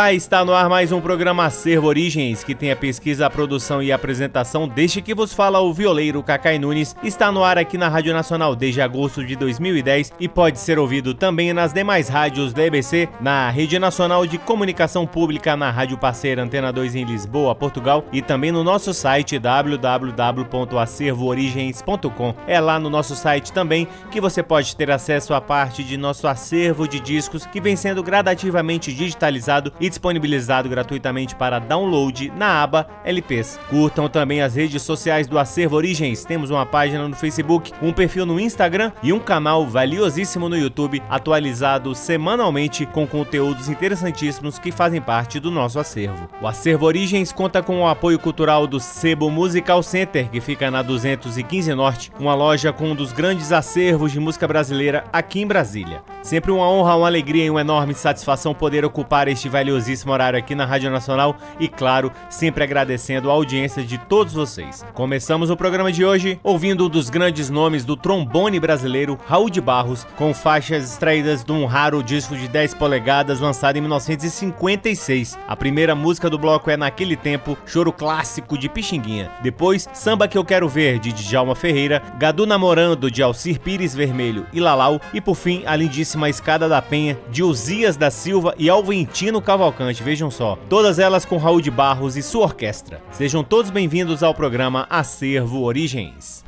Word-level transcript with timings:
Olá, 0.00 0.14
está 0.14 0.42
no 0.46 0.54
ar 0.54 0.66
mais 0.66 0.92
um 0.92 1.00
programa 1.00 1.44
Acervo 1.44 1.86
Origens, 1.86 2.42
que 2.42 2.54
tem 2.54 2.70
a 2.70 2.76
pesquisa, 2.76 3.26
a 3.26 3.30
produção 3.30 3.82
e 3.82 3.92
a 3.92 3.96
apresentação 3.96 4.66
desde 4.66 5.02
que 5.02 5.14
vos 5.14 5.34
fala 5.34 5.60
o 5.60 5.74
violeiro 5.74 6.22
Cacai 6.22 6.58
Nunes. 6.58 6.96
Está 7.02 7.30
no 7.30 7.44
ar 7.44 7.58
aqui 7.58 7.76
na 7.76 7.86
Rádio 7.86 8.14
Nacional 8.14 8.56
desde 8.56 8.80
agosto 8.80 9.22
de 9.22 9.36
2010 9.36 10.14
e 10.18 10.26
pode 10.26 10.58
ser 10.58 10.78
ouvido 10.78 11.12
também 11.12 11.52
nas 11.52 11.74
demais 11.74 12.08
rádios 12.08 12.54
da 12.54 12.64
EBC, 12.64 13.10
na 13.20 13.50
Rede 13.50 13.78
Nacional 13.78 14.26
de 14.26 14.38
Comunicação 14.38 15.06
Pública, 15.06 15.54
na 15.54 15.70
Rádio 15.70 15.98
Parceira 15.98 16.42
Antena 16.42 16.72
2 16.72 16.94
em 16.94 17.04
Lisboa, 17.04 17.54
Portugal 17.54 18.02
e 18.10 18.22
também 18.22 18.50
no 18.50 18.64
nosso 18.64 18.94
site 18.94 19.38
www.acervoorigens.com. 19.38 22.34
É 22.46 22.58
lá 22.58 22.80
no 22.80 22.88
nosso 22.88 23.14
site 23.14 23.52
também 23.52 23.86
que 24.10 24.18
você 24.18 24.42
pode 24.42 24.74
ter 24.74 24.90
acesso 24.90 25.34
a 25.34 25.42
parte 25.42 25.84
de 25.84 25.98
nosso 25.98 26.26
acervo 26.26 26.88
de 26.88 27.00
discos 27.00 27.44
que 27.44 27.60
vem 27.60 27.76
sendo 27.76 28.02
gradativamente 28.02 28.94
digitalizado 28.94 29.70
e 29.78 29.89
disponibilizado 29.90 30.68
gratuitamente 30.68 31.36
para 31.36 31.58
download 31.58 32.32
na 32.34 32.62
aba 32.62 32.88
LPs. 33.04 33.60
Curtam 33.68 34.08
também 34.08 34.40
as 34.40 34.54
redes 34.54 34.82
sociais 34.82 35.26
do 35.26 35.38
Acervo 35.38 35.76
Origens. 35.76 36.24
Temos 36.24 36.48
uma 36.48 36.64
página 36.64 37.06
no 37.06 37.14
Facebook, 37.14 37.72
um 37.82 37.92
perfil 37.92 38.24
no 38.24 38.40
Instagram 38.40 38.92
e 39.02 39.12
um 39.12 39.18
canal 39.18 39.66
valiosíssimo 39.66 40.48
no 40.48 40.56
YouTube, 40.56 41.02
atualizado 41.10 41.94
semanalmente 41.94 42.86
com 42.86 43.06
conteúdos 43.06 43.68
interessantíssimos 43.68 44.58
que 44.58 44.72
fazem 44.72 45.02
parte 45.02 45.38
do 45.38 45.50
nosso 45.50 45.78
acervo. 45.78 46.28
O 46.40 46.46
Acervo 46.46 46.86
Origens 46.86 47.32
conta 47.32 47.62
com 47.62 47.82
o 47.82 47.88
apoio 47.88 48.18
cultural 48.18 48.66
do 48.66 48.80
Sebo 48.80 49.30
Musical 49.30 49.82
Center, 49.82 50.30
que 50.30 50.40
fica 50.40 50.70
na 50.70 50.80
215 50.80 51.74
Norte, 51.74 52.12
uma 52.18 52.34
loja 52.34 52.72
com 52.72 52.90
um 52.90 52.94
dos 52.94 53.12
grandes 53.12 53.52
acervos 53.52 54.12
de 54.12 54.20
música 54.20 54.46
brasileira 54.46 55.04
aqui 55.12 55.40
em 55.40 55.46
Brasília. 55.46 56.02
Sempre 56.22 56.50
uma 56.50 56.68
honra, 56.68 56.96
uma 56.96 57.06
alegria 57.06 57.44
e 57.44 57.50
uma 57.50 57.60
enorme 57.60 57.94
satisfação 57.94 58.54
poder 58.54 58.84
ocupar 58.84 59.26
este 59.28 59.48
valiosíssimo 59.70 60.12
horário 60.12 60.38
aqui 60.38 60.54
na 60.54 60.64
Rádio 60.64 60.90
Nacional 60.90 61.36
e, 61.58 61.68
claro, 61.68 62.10
sempre 62.28 62.64
agradecendo 62.64 63.30
a 63.30 63.32
audiência 63.32 63.82
de 63.82 63.96
todos 63.96 64.32
vocês. 64.32 64.84
Começamos 64.94 65.50
o 65.50 65.56
programa 65.56 65.92
de 65.92 66.04
hoje 66.04 66.40
ouvindo 66.42 66.86
um 66.86 66.88
dos 66.88 67.08
grandes 67.08 67.48
nomes 67.48 67.84
do 67.84 67.96
trombone 67.96 68.58
brasileiro, 68.58 69.18
Raul 69.26 69.48
de 69.48 69.60
Barros, 69.60 70.06
com 70.16 70.34
faixas 70.34 70.90
extraídas 70.90 71.44
de 71.44 71.52
um 71.52 71.66
raro 71.66 72.02
disco 72.02 72.36
de 72.36 72.48
10 72.48 72.74
polegadas 72.74 73.38
lançado 73.38 73.76
em 73.76 73.80
1956. 73.80 75.38
A 75.46 75.54
primeira 75.54 75.94
música 75.94 76.28
do 76.28 76.38
bloco 76.38 76.70
é 76.70 76.76
Naquele 76.76 77.16
Tempo, 77.16 77.56
choro 77.64 77.92
clássico 77.92 78.58
de 78.58 78.68
Pixinguinha. 78.68 79.30
Depois, 79.42 79.88
Samba 79.92 80.26
Que 80.26 80.36
Eu 80.36 80.44
Quero 80.44 80.68
Ver, 80.68 80.98
de 80.98 81.12
Djalma 81.12 81.54
Ferreira, 81.54 82.02
Gadu 82.18 82.44
Namorando, 82.44 83.10
de 83.10 83.22
Alcir 83.22 83.60
Pires 83.60 83.94
Vermelho 83.94 84.46
e 84.52 84.60
Lalau, 84.60 85.00
e 85.14 85.20
por 85.20 85.36
fim, 85.36 85.62
a 85.66 85.76
lindíssima 85.76 86.28
Escada 86.28 86.68
da 86.68 86.82
Penha, 86.82 87.18
de 87.30 87.42
Uzias 87.42 87.96
da 87.96 88.10
Silva 88.10 88.54
e 88.58 88.68
Alventino 88.68 89.40
Cavalcante, 89.60 90.02
vejam 90.02 90.30
só. 90.30 90.58
Todas 90.70 90.98
elas 90.98 91.26
com 91.26 91.36
Raul 91.36 91.60
de 91.60 91.70
Barros 91.70 92.16
e 92.16 92.22
sua 92.22 92.44
orquestra. 92.44 93.02
Sejam 93.12 93.44
todos 93.44 93.70
bem-vindos 93.70 94.22
ao 94.22 94.34
programa 94.34 94.86
Acervo 94.88 95.60
Origens. 95.60 96.42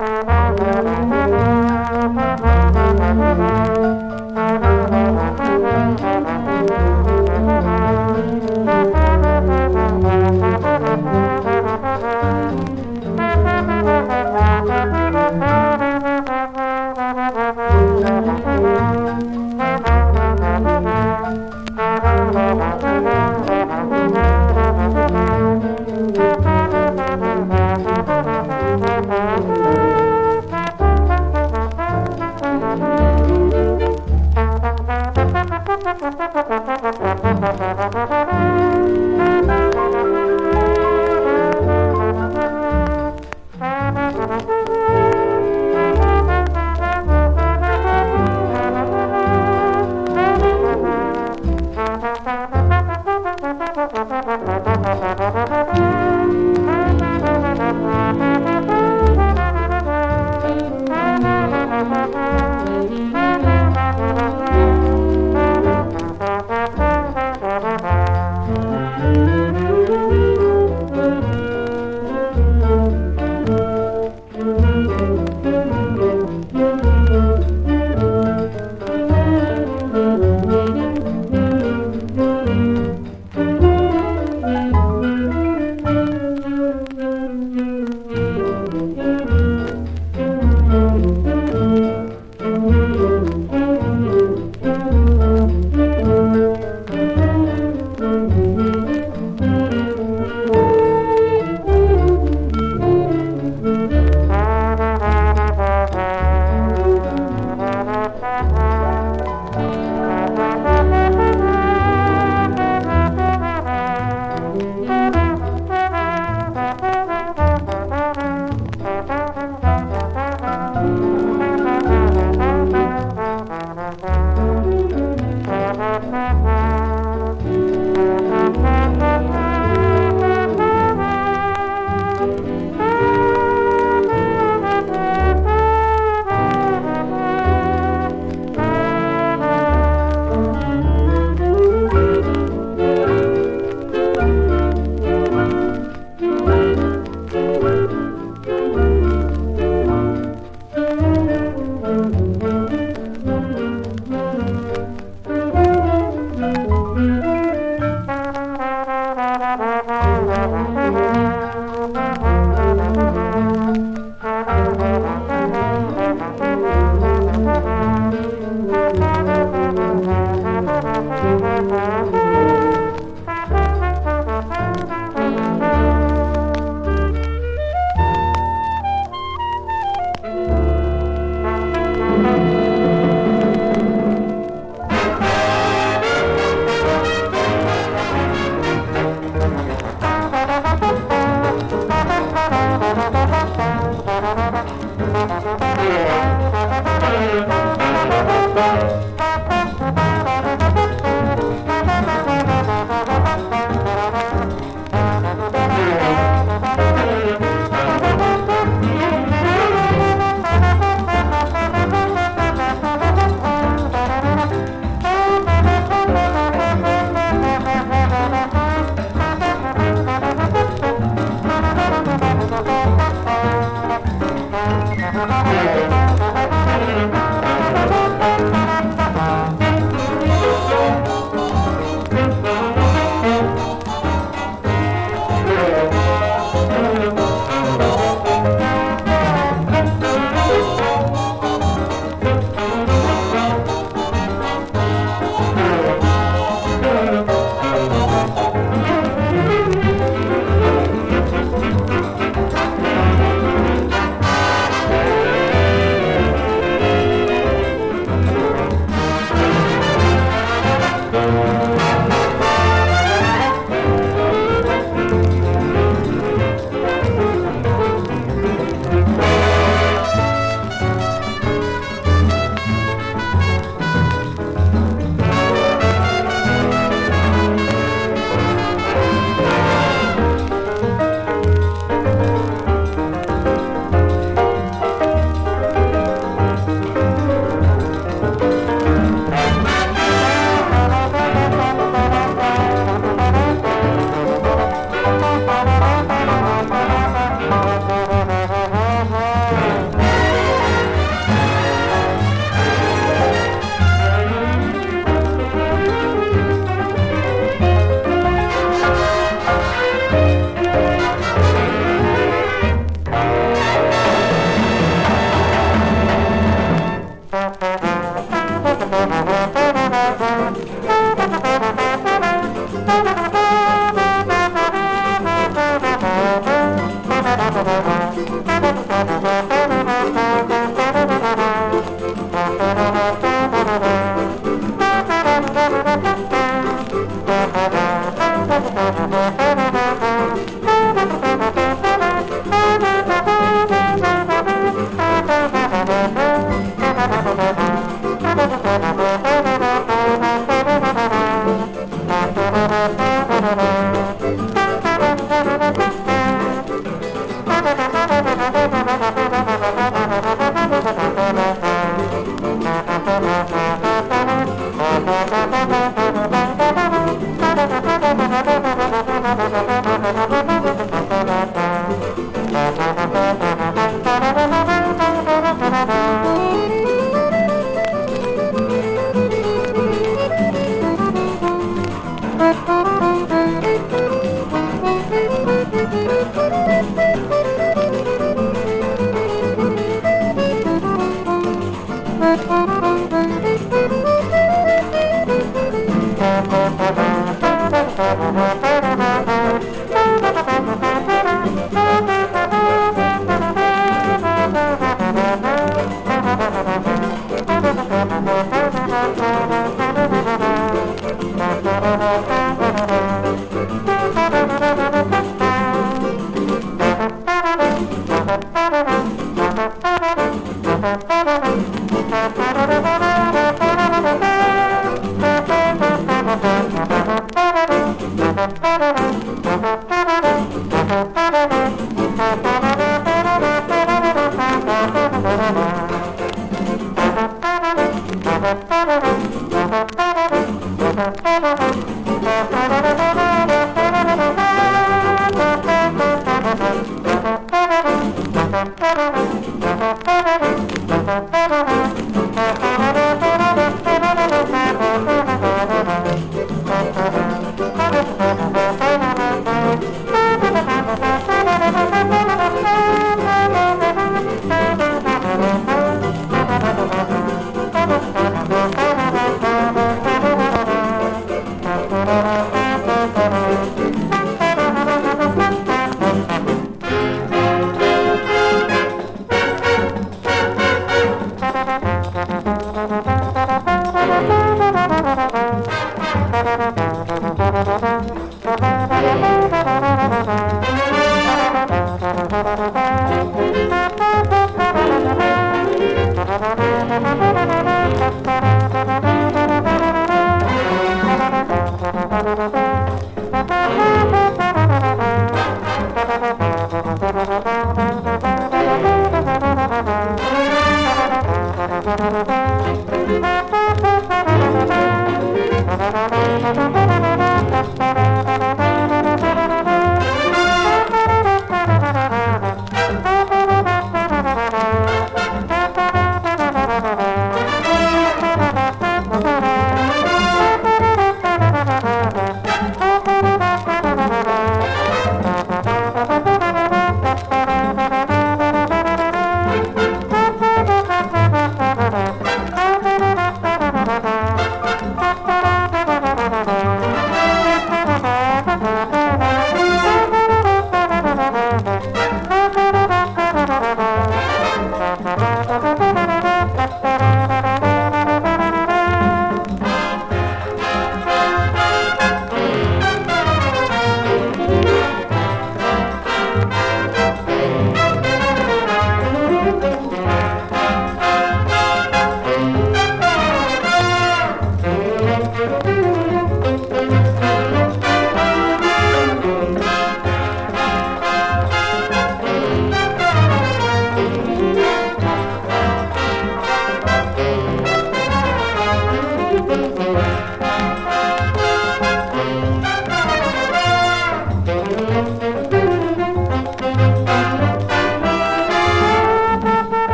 Música 3.18 3.81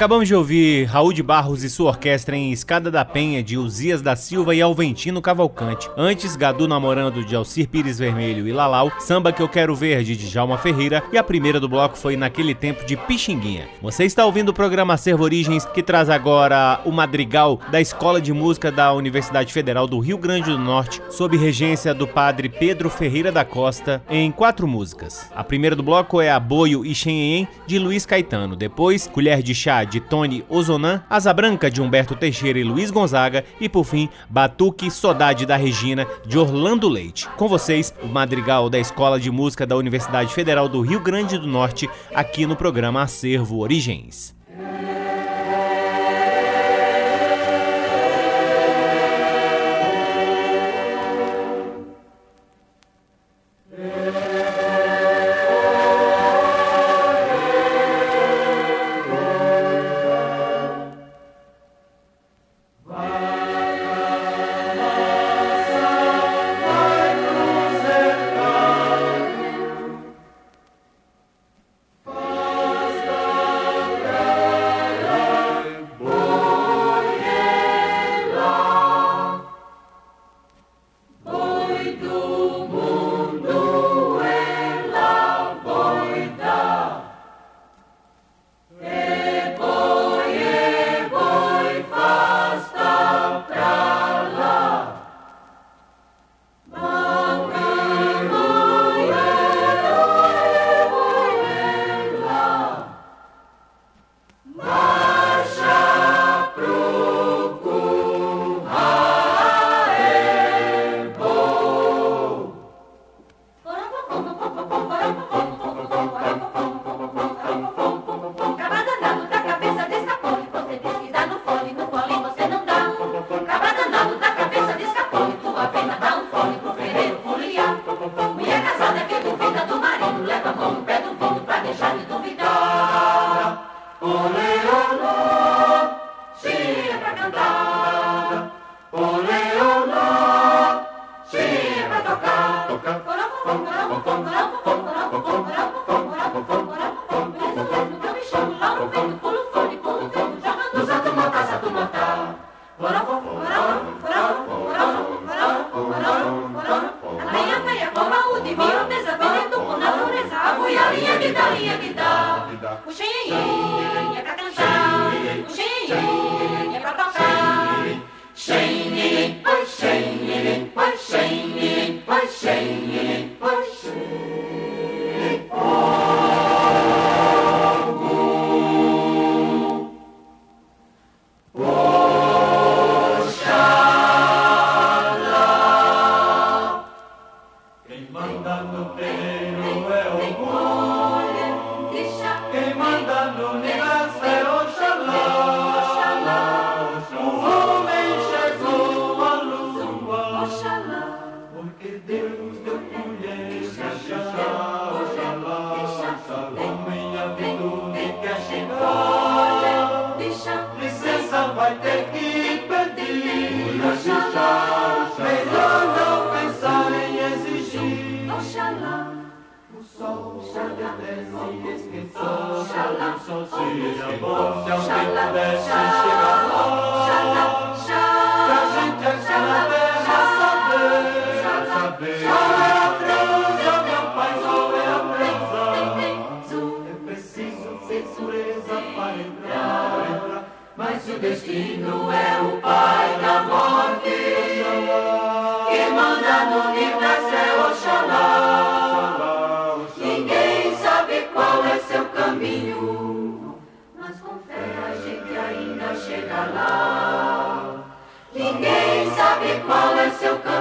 Acabamos 0.00 0.26
de 0.26 0.34
ouvir 0.34 0.86
Raul 0.86 1.12
de 1.12 1.22
Barros 1.22 1.62
e 1.62 1.68
sua 1.68 1.90
orquestra 1.90 2.34
em 2.34 2.52
Escada 2.52 2.90
da 2.90 3.04
Penha, 3.04 3.42
de 3.42 3.58
Uzias 3.58 4.00
da 4.00 4.16
Silva 4.16 4.54
e 4.54 4.62
Alventino 4.62 5.20
Cavalcante. 5.20 5.90
Antes, 5.94 6.36
Gadu 6.36 6.66
namorando 6.66 7.22
de 7.22 7.36
Alcir 7.36 7.68
Pires 7.68 7.98
Vermelho 7.98 8.48
e 8.48 8.52
Lalau, 8.52 8.90
Samba 8.98 9.30
Que 9.30 9.42
Eu 9.42 9.48
Quero 9.48 9.74
Ver 9.74 10.02
de 10.02 10.16
Djalma 10.16 10.56
Ferreira 10.56 11.02
e 11.12 11.18
a 11.18 11.22
primeira 11.22 11.60
do 11.60 11.68
bloco 11.68 11.98
foi 11.98 12.16
Naquele 12.16 12.54
Tempo 12.54 12.86
de 12.86 12.96
Pixinguinha. 12.96 13.68
Você 13.82 14.06
está 14.06 14.24
ouvindo 14.24 14.48
o 14.48 14.54
programa 14.54 14.96
Servo 14.96 15.22
Origens, 15.22 15.66
que 15.66 15.82
traz 15.82 16.08
agora 16.08 16.80
o 16.86 16.90
madrigal 16.90 17.60
da 17.70 17.78
Escola 17.78 18.22
de 18.22 18.32
Música 18.32 18.72
da 18.72 18.94
Universidade 18.94 19.52
Federal 19.52 19.86
do 19.86 19.98
Rio 19.98 20.16
Grande 20.16 20.50
do 20.50 20.58
Norte, 20.58 21.02
sob 21.10 21.36
regência 21.36 21.92
do 21.92 22.08
padre 22.08 22.48
Pedro 22.48 22.88
Ferreira 22.88 23.30
da 23.30 23.44
Costa, 23.44 24.02
em 24.08 24.32
quatro 24.32 24.66
músicas. 24.66 25.30
A 25.36 25.44
primeira 25.44 25.76
do 25.76 25.82
bloco 25.82 26.22
é 26.22 26.30
Aboio 26.30 26.86
e 26.86 26.94
Xenhen, 26.94 27.46
de 27.66 27.78
Luiz 27.78 28.06
Caetano. 28.06 28.56
Depois, 28.56 29.06
Colher 29.06 29.42
de 29.42 29.54
Chá, 29.54 29.89
de 29.90 30.00
Tony 30.00 30.44
Ozonan, 30.48 31.02
Asa 31.10 31.32
Branca 31.34 31.70
de 31.70 31.82
Humberto 31.82 32.14
Teixeira 32.14 32.58
e 32.58 32.64
Luiz 32.64 32.90
Gonzaga 32.90 33.44
e 33.60 33.68
por 33.68 33.84
fim 33.84 34.08
Batuque 34.28 34.90
Saudade 34.90 35.44
da 35.44 35.56
Regina 35.56 36.06
de 36.24 36.38
Orlando 36.38 36.88
Leite. 36.88 37.28
Com 37.36 37.48
vocês, 37.48 37.92
o 38.02 38.06
madrigal 38.06 38.70
da 38.70 38.78
Escola 38.78 39.18
de 39.18 39.30
Música 39.30 39.66
da 39.66 39.76
Universidade 39.76 40.32
Federal 40.32 40.68
do 40.68 40.80
Rio 40.80 41.00
Grande 41.00 41.36
do 41.36 41.46
Norte, 41.46 41.90
aqui 42.14 42.46
no 42.46 42.56
programa 42.56 43.02
Acervo 43.02 43.58
Origens. 43.58 44.34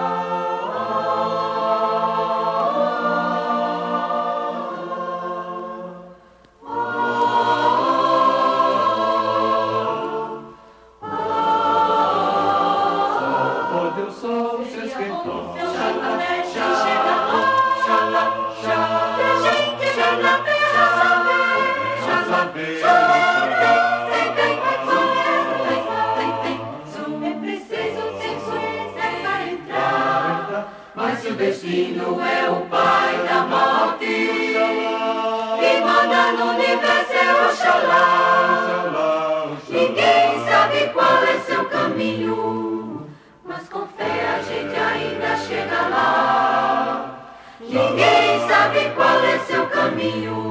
caminho. 49.82 50.51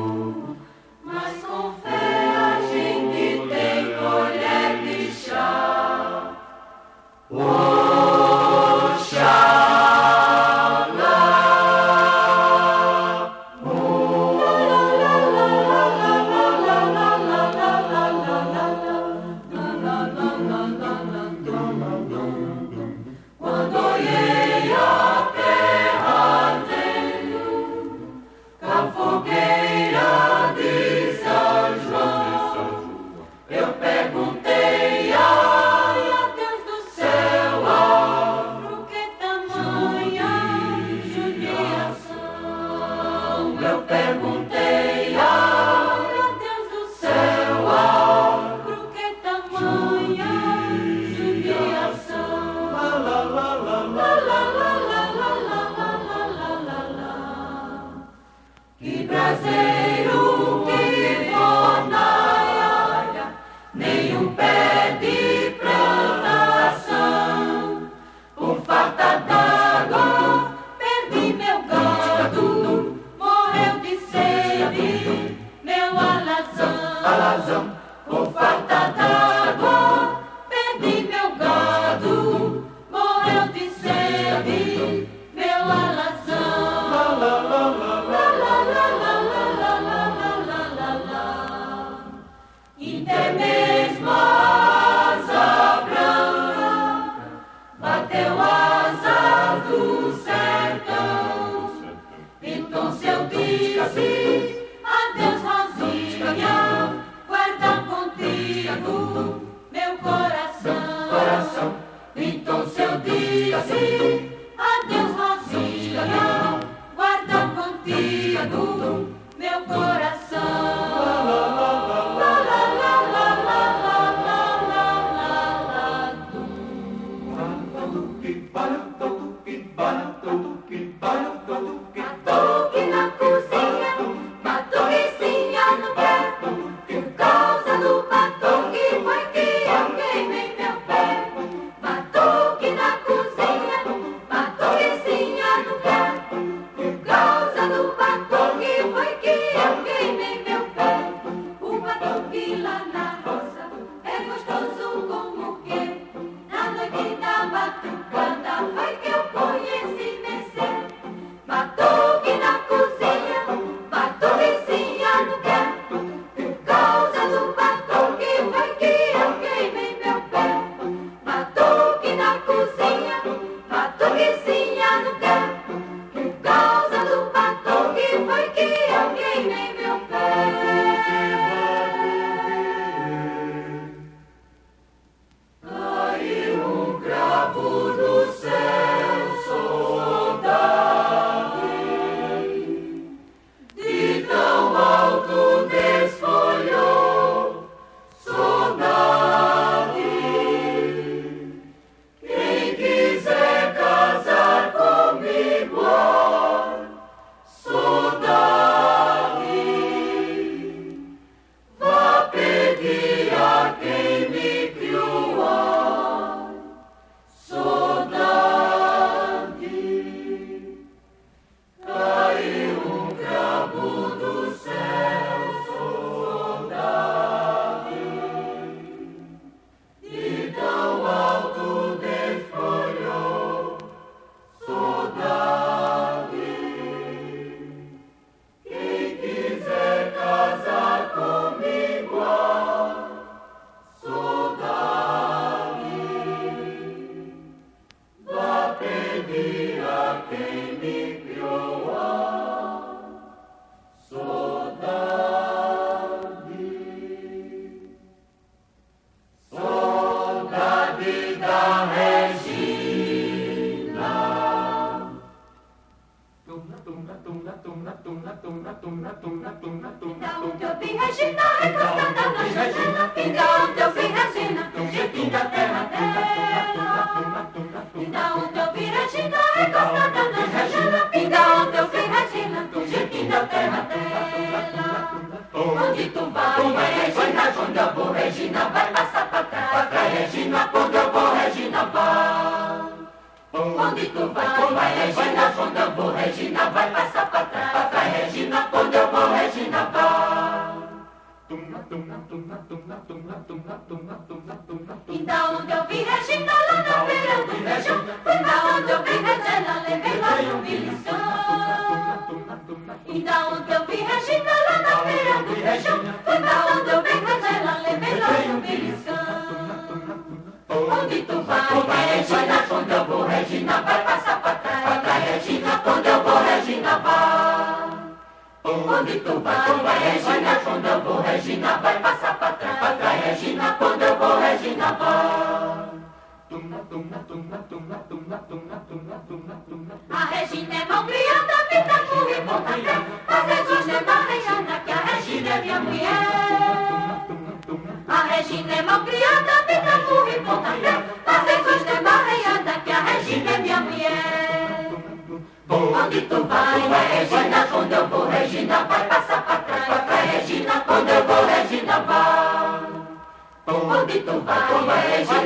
Tu 364.91 365.40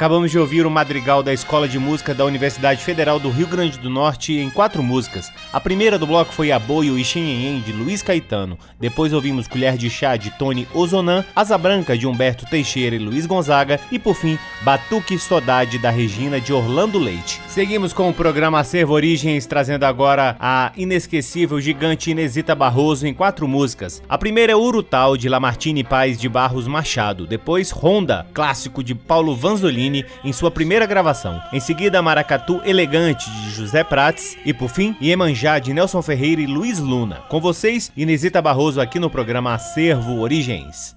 Acabamos 0.00 0.30
de 0.30 0.38
ouvir 0.38 0.64
o 0.64 0.70
madrigal 0.70 1.22
da 1.22 1.30
Escola 1.30 1.68
de 1.68 1.78
Música 1.78 2.14
da 2.14 2.24
Universidade 2.24 2.82
Federal 2.82 3.20
do 3.20 3.28
Rio 3.28 3.46
Grande 3.46 3.78
do 3.78 3.90
Norte 3.90 4.32
em 4.32 4.48
quatro 4.48 4.82
músicas. 4.82 5.30
A 5.52 5.60
primeira 5.60 5.98
do 5.98 6.06
bloco 6.06 6.32
foi 6.32 6.50
Aboio 6.50 6.98
e 6.98 7.04
Xenhenhen, 7.04 7.60
de 7.60 7.70
Luiz 7.70 8.02
Caetano. 8.02 8.58
Depois 8.78 9.12
ouvimos 9.12 9.46
Colher 9.46 9.76
de 9.76 9.90
Chá, 9.90 10.16
de 10.16 10.30
Tony 10.38 10.66
Ozonan, 10.72 11.22
Asa 11.36 11.58
Branca, 11.58 11.98
de 11.98 12.06
Humberto 12.06 12.46
Teixeira 12.46 12.96
e 12.96 12.98
Luiz 12.98 13.26
Gonzaga. 13.26 13.78
E 13.92 13.98
por 13.98 14.14
fim, 14.14 14.38
Batuque 14.62 15.12
Stodade, 15.16 15.76
da 15.78 15.90
Regina, 15.90 16.40
de 16.40 16.50
Orlando 16.50 16.98
Leite. 16.98 17.38
Seguimos 17.46 17.92
com 17.92 18.08
o 18.08 18.14
programa 18.14 18.58
Acervo 18.58 18.94
Origens, 18.94 19.44
trazendo 19.44 19.84
agora 19.84 20.34
a 20.40 20.72
inesquecível 20.78 21.60
gigante 21.60 22.10
Inesita 22.10 22.54
Barroso 22.54 23.06
em 23.06 23.12
quatro 23.12 23.46
músicas. 23.46 24.02
A 24.08 24.16
primeira 24.16 24.52
é 24.52 24.56
Urutau, 24.56 25.14
de 25.14 25.28
Lamartine 25.28 25.84
Paz 25.84 26.18
de 26.18 26.26
Barros 26.26 26.66
Machado. 26.66 27.26
Depois, 27.26 27.70
Honda, 27.70 28.26
clássico 28.32 28.82
de 28.82 28.94
Paulo 28.94 29.36
Vanzolini 29.36 29.89
em 30.24 30.32
sua 30.32 30.50
primeira 30.50 30.86
gravação. 30.86 31.40
Em 31.52 31.60
seguida, 31.60 32.02
Maracatu 32.02 32.60
Elegante 32.64 33.30
de 33.30 33.50
José 33.50 33.82
Prates 33.84 34.36
e 34.44 34.52
por 34.52 34.68
fim, 34.68 34.96
Iemanjá 35.00 35.58
de 35.58 35.72
Nelson 35.72 36.02
Ferreira 36.02 36.40
e 36.40 36.46
Luiz 36.46 36.78
Luna. 36.78 37.16
Com 37.28 37.40
vocês, 37.40 37.90
Inesita 37.96 38.40
Barroso 38.40 38.80
aqui 38.80 38.98
no 38.98 39.10
programa 39.10 39.54
Acervo 39.54 40.20
Origens. 40.20 40.94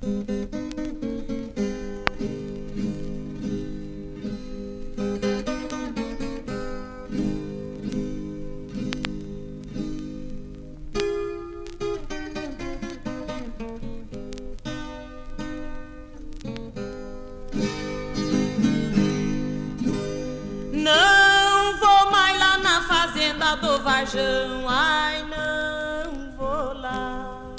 Varjão, 24.04 24.68
ai 24.68 25.24
não 25.24 26.30
vou 26.36 26.74
lá. 26.74 27.54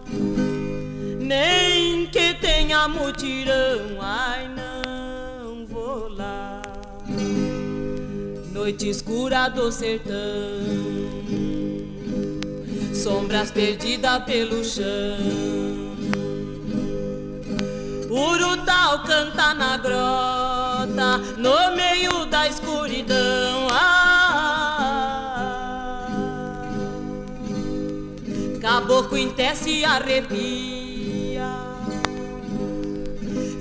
Nem 1.19 2.05
que 2.07 2.35
tenha 2.35 2.87
mutirão, 2.87 3.99
ai 3.99 4.47
não 4.49 5.65
vou 5.67 6.07
lá. 6.11 6.61
Noite 8.53 8.91
escura 8.91 9.49
do 9.49 9.73
sertão, 9.73 10.13
sombras 12.93 13.51
perdidas 13.51 14.23
pelo 14.25 14.63
chão. 14.63 14.85
Urutau 18.11 19.03
canta 19.05 19.55
na 19.55 19.79
grota, 19.79 21.17
no 21.39 21.75
meio 21.75 22.27
da 22.27 22.47
escuridão. 22.47 23.67
Caboclo 28.75 29.17
em 29.17 29.31
té 29.31 29.55
se 29.55 29.85
arrepia. 29.85 31.47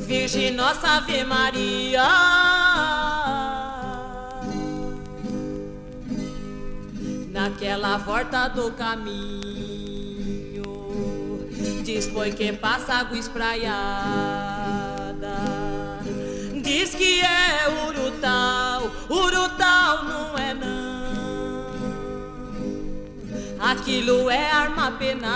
Virgem 0.08 0.49
Nossa 0.56 0.88
Ave 0.88 1.23
Maria. 1.23 2.08
Naquela 7.30 7.97
volta 7.97 8.47
do 8.47 8.71
caminho 8.71 9.04
Dispõe 11.84 12.32
que 12.32 12.52
passa 12.54 12.95
água 12.95 13.15
espraiada 13.15 14.43
aquilo 23.84 24.30
é 24.30 24.50
arma 24.50 24.91
penada. 24.91 25.34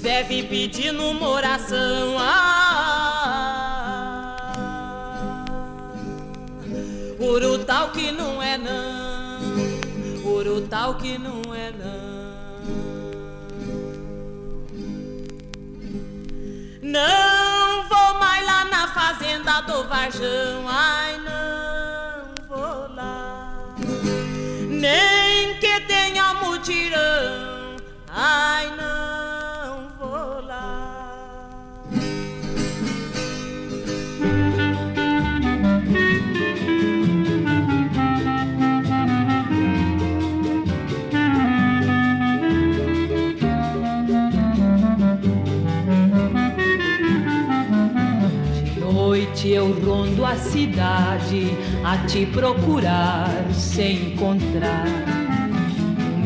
Deve 0.00 0.44
pedir 0.44 0.92
numa 0.92 1.28
oração. 1.28 2.16
Ah, 2.18 3.18
Urutal 7.20 7.90
que 7.90 8.10
não 8.10 8.42
é 8.42 8.56
não, 8.56 9.42
Urutal 10.24 10.94
que 10.94 11.18
não 11.18 11.42
é 11.54 11.70
não. 11.70 12.08
Não 16.80 17.86
vou 17.88 18.14
mais 18.18 18.46
lá 18.46 18.64
na 18.64 18.88
fazenda 18.88 19.60
do 19.60 19.84
Varjão, 19.84 20.66
ai 20.66 21.18
não 21.18 22.46
vou 22.48 22.88
lá. 22.94 23.74
Nem 24.70 25.17
mutirão, 26.68 27.76
ai 28.08 28.66
não 28.76 29.88
vou 29.98 30.44
lá. 30.46 31.48
De 48.62 48.80
noite 48.80 49.48
eu 49.48 49.72
rondo 49.80 50.24
a 50.24 50.36
cidade 50.36 51.56
a 51.82 51.96
te 52.06 52.26
procurar 52.26 53.30
sem 53.54 54.12
encontrar 54.12 55.17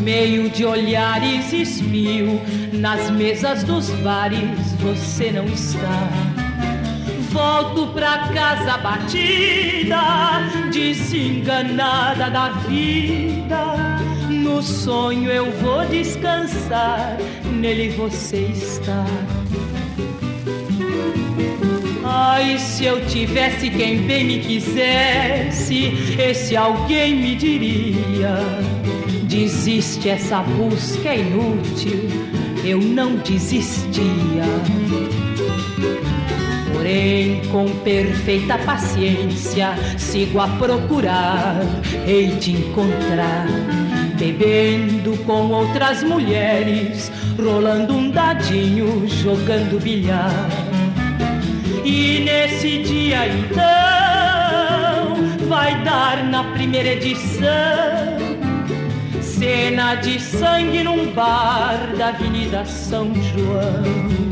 meio 0.03 0.51
de 0.51 0.65
olhares 0.65 1.53
espio, 1.53 2.41
nas 2.73 3.11
mesas 3.11 3.63
dos 3.63 3.89
bares 4.01 4.73
você 4.81 5.31
não 5.31 5.45
está. 5.47 6.09
Volto 7.31 7.87
pra 7.95 8.29
casa 8.29 8.79
batida, 8.79 10.01
desenganada 10.73 12.29
da 12.31 12.49
vida. 12.69 13.77
No 14.29 14.61
sonho 14.61 15.31
eu 15.31 15.51
vou 15.53 15.87
descansar, 15.87 17.17
nele 17.45 17.91
você 17.91 18.39
está. 18.39 19.07
Ai, 22.05 22.59
se 22.59 22.85
eu 22.85 23.07
tivesse 23.07 23.71
quem 23.71 24.03
bem 24.03 24.25
me 24.25 24.39
quisesse, 24.41 25.93
esse 26.19 26.57
alguém 26.57 27.15
me 27.15 27.37
diria 27.37 28.82
Desiste, 29.33 30.11
essa 30.11 30.43
busca 30.43 31.09
é 31.09 31.21
inútil. 31.21 32.07
eu 32.63 32.79
não 32.79 33.17
desistia. 33.17 34.45
Porém, 36.71 37.41
com 37.51 37.67
perfeita 37.79 38.59
paciência, 38.59 39.75
sigo 39.97 40.39
a 40.39 40.49
procurar, 40.49 41.63
hei 42.07 42.27
de 42.37 42.53
encontrar. 42.53 43.47
Bebendo 44.19 45.17
com 45.25 45.49
outras 45.49 46.03
mulheres, 46.03 47.11
rolando 47.43 47.95
um 47.95 48.11
dadinho, 48.11 49.09
jogando 49.09 49.83
bilhar. 49.83 50.47
E 51.87 52.21
nesse 52.21 52.83
dia 52.83 53.29
então, 53.29 53.63
vai 55.49 55.83
dar 55.83 56.23
na 56.23 56.45
primeira 56.53 56.91
edição 56.91 58.12
cena 59.43 59.97
de 59.97 60.21
sangue 60.21 60.85
num 60.85 61.13
bar 61.13 61.97
da 61.99 62.11
Avenida 62.11 62.65
São 62.65 63.13
João. 63.13 64.32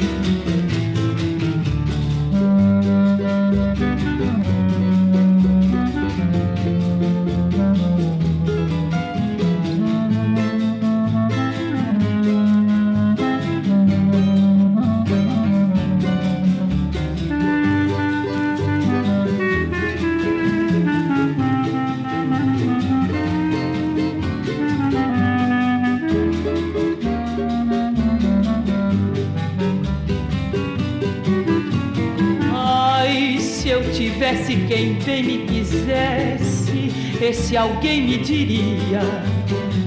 Bem 35.11 35.23
me 35.25 35.39
quisesse, 35.39 36.93
esse 37.21 37.57
alguém 37.57 38.03
me 38.03 38.19
diria: 38.19 39.01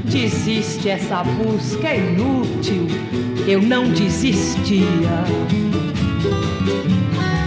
desiste, 0.03 0.89
essa 0.89 1.23
busca 1.23 1.87
é 1.87 1.97
inútil, 1.97 2.87
eu 3.47 3.61
não 3.61 3.89
desistia. 3.89 5.23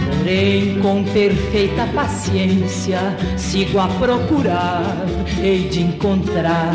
Porém, 0.07 0.79
com 0.81 1.03
perfeita 1.03 1.85
paciência, 1.93 2.99
sigo 3.37 3.79
a 3.79 3.87
procurar, 3.87 4.83
hei 5.41 5.69
de 5.69 5.81
encontrar. 5.81 6.73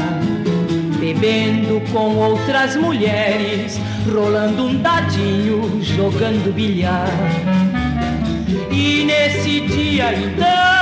Bebendo 1.01 1.83
com 1.93 2.15
outras 2.15 2.77
mulheres, 2.77 3.77
rolando 4.09 4.67
um 4.67 4.81
dadinho, 4.81 5.83
jogando 5.83 6.55
bilhar 6.55 7.09
e 8.71 9.05
nesse 9.05 9.61
dia 9.61 10.15
então 10.15 10.82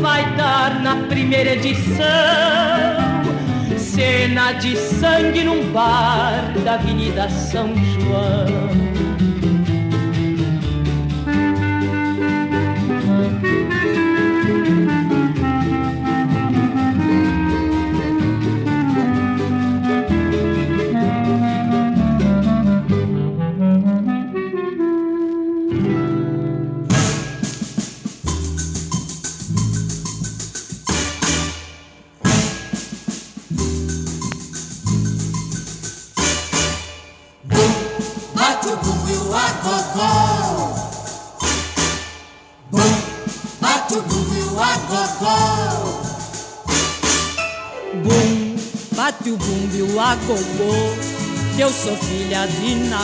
vai 0.00 0.36
dar 0.36 0.80
na 0.82 0.96
primeira 1.08 1.54
edição 1.54 3.04
cena 3.94 4.52
de 4.52 4.76
sangue 4.76 5.44
num 5.44 5.70
bar 5.70 6.52
da 6.64 6.74
Avenida 6.74 7.28
São 7.30 7.72
João. 7.76 8.83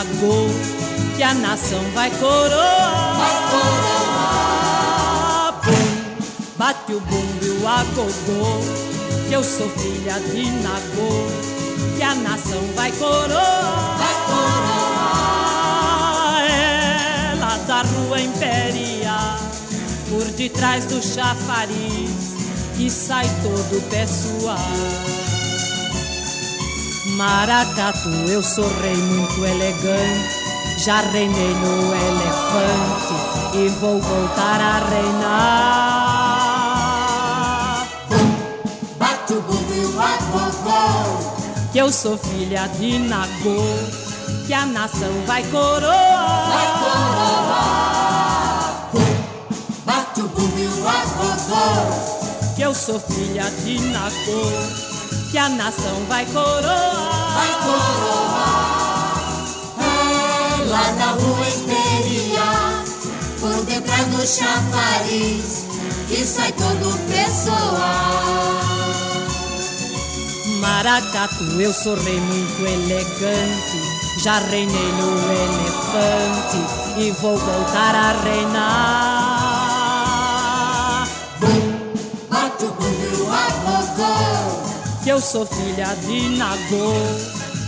Nagô, 0.01 0.49
que 1.15 1.21
a 1.21 1.35
nação 1.35 1.79
vai 1.93 2.09
coroar. 2.09 3.17
Vai 3.19 3.35
coroar. 3.51 4.81
Bum, 5.63 6.17
bate 6.57 6.93
o 6.93 6.99
bumbo 7.01 7.45
e 7.45 7.49
o 7.61 7.67
agogô, 7.67 8.61
que 9.27 9.33
eu 9.35 9.43
sou 9.43 9.69
filha 9.69 10.19
de 10.19 10.49
Nagô, 10.63 11.27
que 11.95 12.01
a 12.01 12.15
nação 12.15 12.63
vai 12.75 12.91
coroar. 12.93 13.99
Vai 13.99 14.15
coroar. 14.25 15.21
Ela 17.33 17.57
da 17.67 17.83
rua 17.83 18.19
imperial, 18.21 19.37
por 20.09 20.25
detrás 20.31 20.85
do 20.85 20.99
chafariz, 20.99 22.33
que 22.75 22.89
sai 22.89 23.29
todo 23.43 23.77
o 23.77 23.81
pessoal. 23.83 24.57
Maracatu, 27.21 28.09
eu 28.29 28.41
sou 28.41 28.67
rei 28.81 28.97
muito 28.97 29.45
elegante. 29.45 30.41
Já 30.79 31.01
reinei 31.01 31.53
no 31.53 31.93
elefante 31.93 33.13
e 33.57 33.67
vou 33.79 34.01
voltar 34.01 34.59
a 34.59 34.79
reinar. 34.89 35.47
Bate 38.97 39.33
o 39.33 39.41
bumbo 39.41 39.71
e. 39.71 39.81
Que 41.71 41.77
eu 41.77 41.91
sou 41.91 42.17
filha 42.17 42.67
de 42.79 42.97
Nagô, 42.97 43.67
que 44.47 44.53
a 44.55 44.65
nação 44.65 45.13
vai 45.27 45.43
coroar. 45.43 46.49
Vai 46.49 46.67
coroar. 46.79 48.09
Bate 49.85 50.21
o 50.21 50.27
bumbo 50.27 50.57
e. 50.57 50.67
Que 52.55 52.63
eu 52.63 52.73
sou 52.73 52.99
filha 52.99 53.43
de 53.63 53.79
Nagô 53.79 54.90
que 55.31 55.37
a 55.37 55.47
nação 55.47 56.03
vai 56.09 56.25
coroar. 56.25 57.33
Vai 57.33 57.47
coroar. 57.63 59.11
Lá 60.67 60.91
na 60.93 61.11
rua 61.11 61.47
imperial, 61.47 62.83
por 63.39 63.65
detrás 63.65 64.07
do 64.07 64.27
chafariz, 64.27 65.65
que 66.09 66.25
sai 66.25 66.51
todo 66.51 66.89
o 66.89 66.97
pessoal. 67.09 68.61
Maracatu, 70.59 71.61
eu 71.61 71.73
sou 71.73 71.95
rei 71.95 72.19
muito 72.19 72.65
elegante. 72.65 74.01
Já 74.23 74.37
reinei 74.39 74.91
no 74.91 75.11
elefante 75.31 76.57
e 76.97 77.11
vou 77.11 77.37
voltar 77.37 77.95
a 77.95 78.11
reinar. 78.21 79.20
Que 85.03 85.09
eu 85.09 85.19
sou 85.19 85.45
filha 85.45 85.95
de 86.05 86.37
Nagô, 86.37 86.93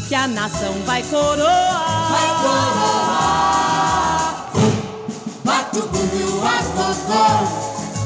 que 0.07 0.15
a 0.15 0.27
nação 0.27 0.73
vai 0.85 1.01
coroar. 1.03 2.09
Vai 2.09 2.27
coroar. 2.41 3.13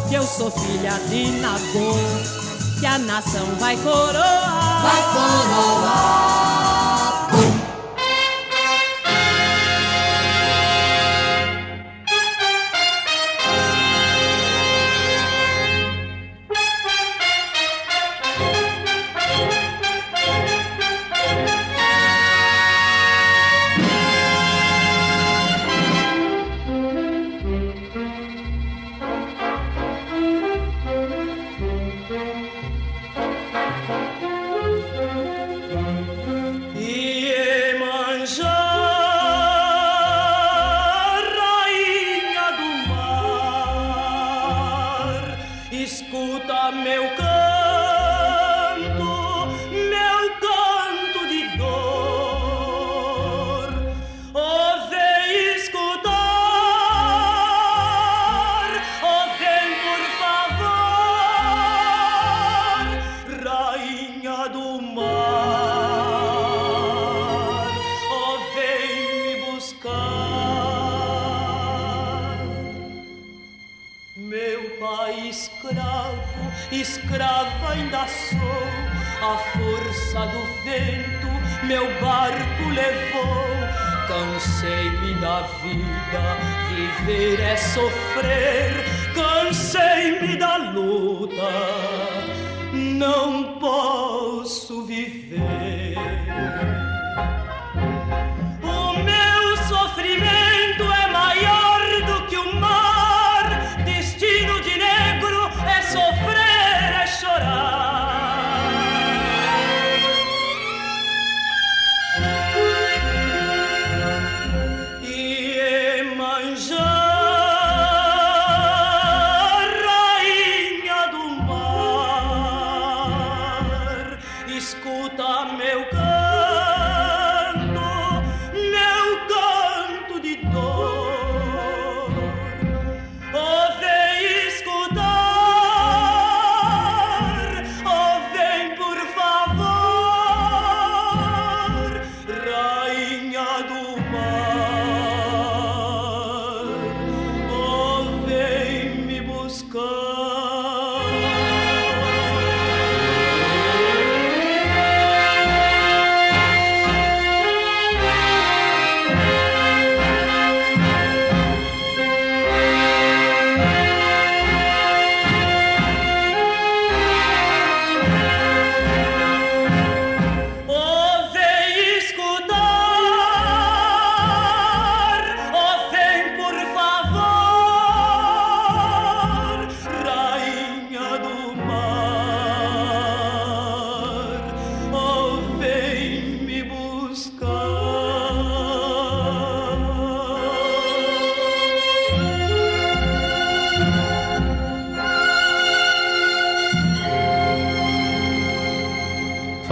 Que 0.10 0.16
eu 0.16 0.24
sou 0.24 0.50
filha 0.50 0.94
de 1.10 1.32
Nagô, 1.42 1.96
que 2.80 2.86
a 2.86 2.98
nação 2.98 3.46
vai 3.60 3.76
coroar. 3.78 4.82
Vai 4.84 5.02
coroar. 5.13 6.66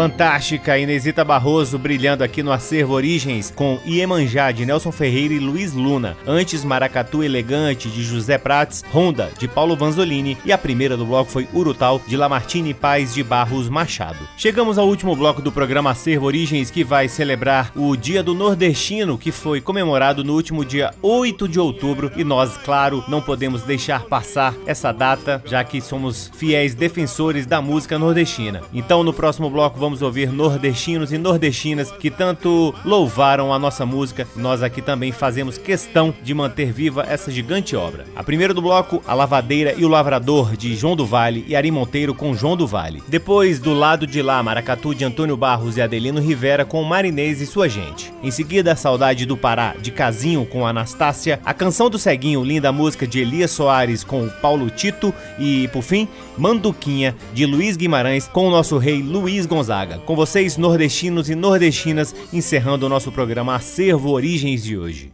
Fantástica, 0.06 0.78
Inesita 0.78 1.26
Barroso 1.26 1.80
brilhando 1.80 2.24
aqui 2.24 2.44
no 2.44 2.52
acervo 2.52 2.94
Origens 2.94 3.50
com 3.50 3.80
Iemanjá 3.88 4.52
de 4.52 4.64
Nelson 4.64 4.92
Ferreira 4.92 5.34
e 5.34 5.40
Luiz 5.40 5.74
Luna. 5.74 6.16
Antes, 6.28 6.64
Maracatu 6.64 7.24
Elegante 7.24 7.90
de 7.90 8.04
José 8.04 8.38
Prates, 8.38 8.84
Honda 8.94 9.32
de 9.40 9.48
Paulo 9.48 9.76
Vanzolini 9.76 10.38
e 10.46 10.52
a 10.52 10.60
primeira 10.60 10.96
do 10.96 11.08
bloco 11.08 11.32
foi 11.32 11.48
Urutal 11.52 12.00
de 12.06 12.16
Lamartine 12.16 12.72
Paz 12.72 13.16
de 13.16 13.24
Barros 13.24 13.68
Machado. 13.68 14.20
Chegamos 14.38 14.78
ao 14.78 14.88
último 14.88 15.16
bloco 15.16 15.42
do 15.42 15.52
programa 15.52 15.90
Acervo 15.90 16.28
Origens 16.28 16.70
que 16.70 16.84
vai 16.84 17.08
celebrar 17.08 17.72
o 17.76 17.96
Dia 17.96 18.22
do 18.22 18.36
Nordestino 18.36 19.18
que 19.18 19.32
foi 19.32 19.60
comemorado 19.60 20.24
no 20.24 20.36
último 20.36 20.64
dia 20.64 20.94
8 21.02 21.48
de 21.48 21.60
outubro 21.60 22.12
e 22.16 22.24
nós, 22.24 22.56
claro, 22.58 23.04
não 23.08 23.24
podemos 23.24 23.64
deixar 23.64 24.04
passar 24.04 24.54
essa 24.68 24.92
data 24.92 25.42
já 25.48 25.64
que 25.64 25.82
somos 25.82 26.30
fiéis 26.36 26.76
defensores 26.76 27.48
da 27.48 27.60
música 27.60 27.98
nordestina. 27.98 28.62
Então, 28.72 29.04
no 29.04 29.12
próximo 29.12 29.50
bloco 29.50 29.80
vamos 29.80 29.95
ouvir 30.02 30.32
nordestinos 30.32 31.12
e 31.12 31.18
nordestinas 31.18 31.92
que 31.92 32.10
tanto 32.10 32.74
louvaram 32.84 33.54
a 33.54 33.60
nossa 33.60 33.86
música. 33.86 34.28
Nós 34.36 34.62
aqui 34.64 34.82
também 34.82 35.12
fazemos 35.12 35.58
questão 35.58 36.14
de 36.24 36.34
manter 36.34 36.72
viva 36.72 37.06
essa 37.08 37.32
gigante 37.32 37.76
obra. 37.76 38.06
A 38.16 38.24
primeira 38.24 38.54
do 38.54 38.62
bloco, 38.62 39.04
A 39.08 39.14
Lavadeira 39.14 39.74
e 39.78 39.86
o 39.86 39.90
Lavrador, 39.90 40.56
de 40.56 40.76
João 40.76 40.96
do 40.96 41.06
Vale 41.06 41.46
e 41.48 41.56
Ari 41.56 41.72
Monteiro 41.72 42.14
com 42.14 42.36
João 42.36 42.58
do 42.58 42.68
Vale. 42.68 43.04
Depois, 43.08 43.60
do 43.60 43.74
lado 43.74 44.06
de 44.06 44.22
lá, 44.22 44.42
Maracatu 44.42 44.94
de 44.94 45.06
Antônio 45.06 45.38
Barros 45.38 45.78
e 45.78 45.82
Adelino 45.82 46.20
Rivera 46.20 46.66
com 46.66 46.84
Marinês 46.84 47.42
e 47.42 47.46
sua 47.46 47.68
gente. 47.68 48.12
Em 48.22 48.32
seguida, 48.32 48.76
Saudade 48.76 49.26
do 49.26 49.38
Pará, 49.38 49.76
de 49.82 49.92
Casinho 49.92 50.46
com 50.46 50.66
Anastácia. 50.66 51.40
A 51.46 51.54
Canção 51.54 51.90
do 51.90 51.98
Ceguinho, 51.98 52.44
linda 52.44 52.72
música 52.72 53.08
de 53.08 53.20
Elias 53.20 53.52
Soares 53.52 54.04
com 54.04 54.28
Paulo 54.42 54.70
Tito. 54.70 55.14
E, 55.40 55.68
por 55.70 55.82
fim, 55.82 56.08
Manduquinha, 56.38 57.16
de 57.34 57.46
Luiz 57.46 57.78
Guimarães 57.78 58.28
com 58.28 58.48
o 58.48 58.52
nosso 58.52 58.78
rei 58.78 59.02
Luiz 59.02 59.46
Gonzaga. 59.46 60.00
Com 60.00 60.16
vocês, 60.16 60.58
nordestinos 60.58 61.30
e 61.30 61.36
nordestinas, 61.36 62.16
encerrando 62.34 62.86
o 62.86 62.90
nosso 62.90 63.12
programa 63.12 63.56
Acervo 63.56 64.12
Origens 64.12 64.64
de 64.64 64.78
hoje. 64.78 65.14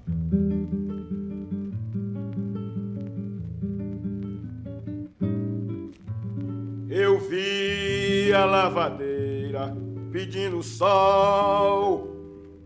Eu 6.89 7.19
vi 7.19 8.34
a 8.34 8.45
lavadeira 8.45 9.76
pedindo 10.11 10.61
sol 10.61 12.11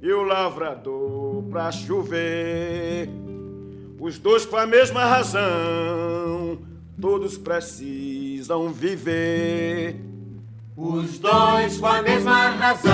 e 0.02 0.12
o 0.12 0.24
lavrador 0.24 1.44
pra 1.44 1.72
chover. 1.72 3.10
Os 4.00 4.20
dois 4.20 4.46
com 4.46 4.58
a 4.58 4.68
mesma 4.68 5.06
razão, 5.06 6.60
todos 7.00 7.38
precisam 7.38 8.72
viver. 8.72 10.00
Os 10.76 11.20
dois 11.20 11.78
com 11.78 11.88
a 11.88 12.02
mesma 12.02 12.50
razão, 12.50 12.92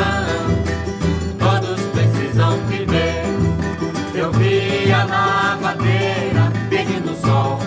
todos 1.39 1.82
precisam 1.88 2.58
viver. 2.68 3.24
Eu 4.14 4.32
vi 4.34 4.91
a 4.91 5.04
lavadeira 5.06 6.52
pedindo 6.70 7.16
sol 7.26 7.60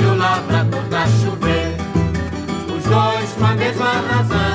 e 0.00 0.04
o 0.04 0.16
lavrador 0.16 0.82
pra 0.84 1.06
chover. 1.06 1.76
Os 2.76 2.84
dois 2.84 3.32
com 3.32 3.44
a 3.44 3.54
mesma 3.56 3.92
razão, 3.92 4.49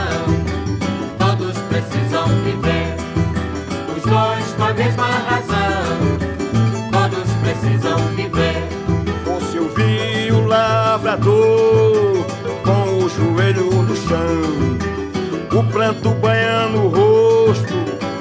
pranto 15.86 16.09
banhando 16.15 16.79
o 16.79 16.88
rosto, 16.88 17.73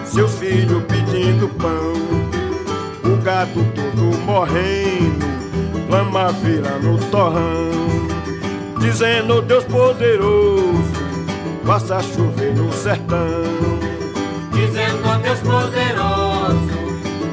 seus 0.05 0.35
filhos 0.35 0.83
pedindo 0.85 1.49
pão, 1.49 1.95
o 3.11 3.17
gato 3.23 3.65
todo 3.75 4.19
morrendo, 4.27 5.25
lama 5.89 6.31
vira 6.33 6.79
no 6.79 6.99
torrão, 7.07 7.71
dizendo 8.81 9.41
Deus 9.41 9.65
poderoso, 9.65 10.93
faça 11.65 12.03
chover 12.03 12.55
no 12.55 12.71
sertão. 12.71 13.19
Dizendo 14.53 15.23
Deus 15.23 15.39
poderoso, 15.41 16.69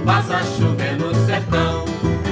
faça 0.05 0.43
chover 0.57 0.97
no 0.97 1.13
sertão. 1.25 1.83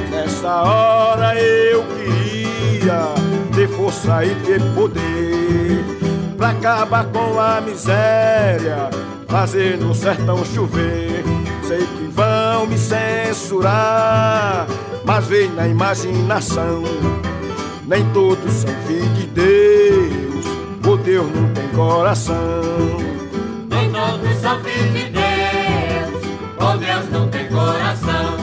Nessa 0.09 0.63
hora 0.63 1.37
eu 1.37 1.83
queria 1.83 3.13
ter 3.53 3.67
força 3.67 4.23
e 4.23 4.33
ter 4.45 4.61
poder 4.73 5.98
pra 6.39 6.51
acabar 6.51 7.05
com 7.07 7.37
a 7.37 7.59
miséria, 7.59 8.89
fazer 9.27 9.77
no 9.77 9.93
sertão 9.93 10.43
chover. 10.45 11.21
Sei 11.67 11.85
que 11.85 12.07
vão 12.07 12.65
me 12.65 12.77
censurar, 12.77 14.65
mas 15.03 15.27
vem 15.27 15.49
na 15.49 15.67
imaginação. 15.67 16.83
Nem 17.85 18.05
todos 18.13 18.53
são 18.53 18.73
filhos 18.87 19.17
de 19.17 19.27
Deus, 19.27 20.45
o 20.87 20.95
Deus 20.95 21.27
não 21.35 21.49
tem 21.53 21.67
coração. 21.69 22.37
Nem 23.69 23.91
todos 23.91 24.37
são 24.41 24.59
filhos 24.63 24.93
de 24.93 25.09
Deus, 25.09 26.23
oh 26.57 26.77
Deus 26.77 27.11
não 27.11 27.27
tem 27.27 27.47
coração. 27.49 28.37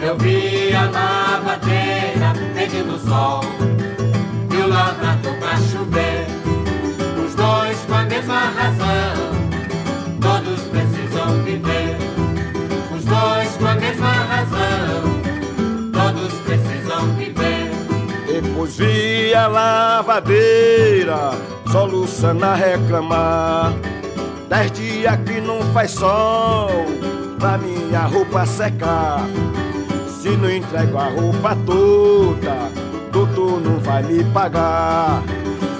Eu 0.00 0.16
vi 0.16 0.72
a 0.74 0.84
lavadeira 0.84 2.32
pedindo 2.54 2.98
sol 2.98 3.40
Depois 5.22 5.74
vi 5.84 6.09
a 19.34 19.48
lavadeira 19.48 21.32
soluçando 21.70 22.46
reclamar. 22.54 23.72
Dez 24.48 24.70
dias 24.72 25.16
que 25.26 25.40
não 25.40 25.60
faz 25.72 25.92
sol 25.92 26.70
pra 27.38 27.58
minha 27.58 28.00
roupa 28.00 28.46
secar. 28.46 29.26
Se 30.08 30.30
não 30.30 30.50
entrego 30.50 30.98
a 30.98 31.04
roupa 31.04 31.56
toda, 31.66 32.70
doutor 33.10 33.60
não 33.60 33.78
vai 33.80 34.02
me 34.02 34.22
pagar. 34.32 35.22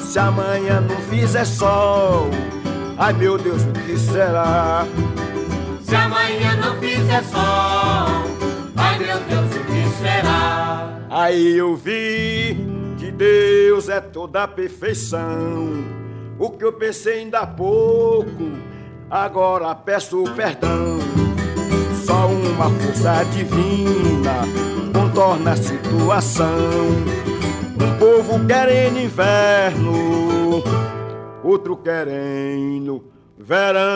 Se 0.00 0.18
amanhã 0.18 0.80
não 0.80 0.96
fizer 1.02 1.44
sol, 1.44 2.28
ai 2.98 3.12
meu 3.12 3.38
Deus, 3.38 3.62
o 3.62 3.72
que 3.72 3.96
será? 3.96 4.84
Se 5.82 5.94
amanhã 5.94 6.56
não 6.56 6.76
fizer 6.80 7.22
sol, 7.24 8.24
ai 8.76 8.98
meu 8.98 9.18
Deus, 9.20 9.54
o 9.54 9.64
que 9.64 10.02
será? 10.02 10.88
Aí 11.10 11.56
eu 11.56 11.76
vi 11.76 12.69
Deus 13.20 13.90
é 13.90 14.00
toda 14.00 14.44
a 14.44 14.48
perfeição. 14.48 15.84
O 16.38 16.48
que 16.48 16.64
eu 16.64 16.72
pensei 16.72 17.18
ainda 17.18 17.40
há 17.40 17.46
pouco, 17.46 18.50
agora 19.10 19.74
peço 19.74 20.24
perdão. 20.34 20.98
Só 22.02 22.28
uma 22.28 22.70
força 22.70 23.22
divina 23.24 24.40
contorna 24.94 25.52
a 25.52 25.56
situação. 25.56 26.88
Um 27.78 27.98
povo 27.98 28.46
querendo 28.46 28.98
inverno, 28.98 30.64
outro 31.44 31.76
querendo 31.76 33.04
verão. 33.36 33.90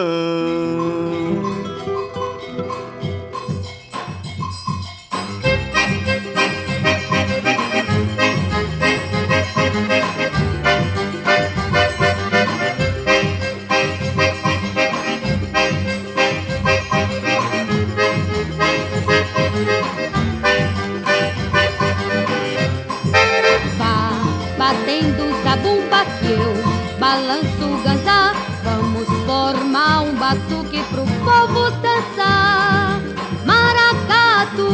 balançugazá. 27.15 28.35
Vamos 28.65 29.09
formar 29.27 30.03
um 30.03 30.15
batuque 30.17 30.83
pro 30.91 31.05
povo 31.25 31.71
dançar. 31.83 33.01
Maracatu, 33.45 34.69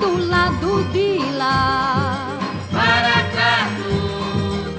do 0.00 0.28
lado 0.28 0.84
de 0.92 1.18
lá. 1.38 2.38
Maracatu, 2.70 3.90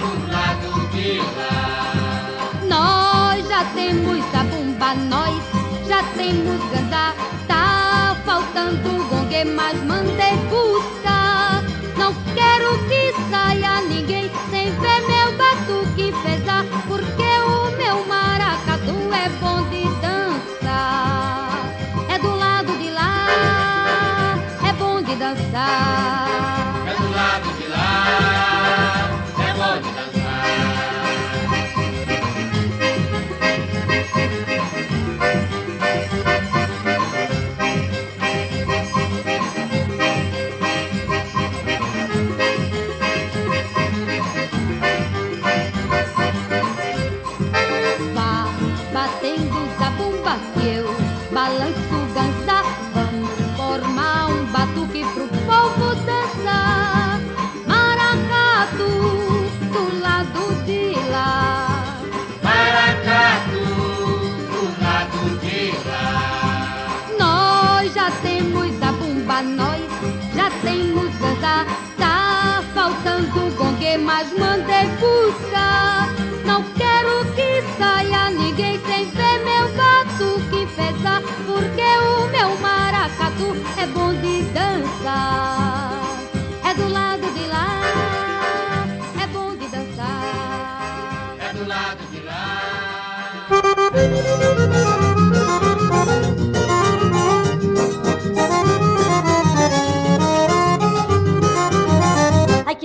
do 0.00 0.10
lado 0.32 0.70
de 0.92 1.18
lá. 1.36 2.44
Nós 2.68 3.48
já 3.48 3.64
temos 3.74 4.24
a 4.34 4.44
bomba, 4.44 4.94
nós 4.94 5.42
já 5.88 6.02
temos 6.16 6.60
gansar 6.70 7.14
Tá 7.48 8.16
faltando 8.24 9.04
gongue, 9.08 9.44
mas 9.44 9.82
mandei 9.82 10.36
buscar. 10.50 11.17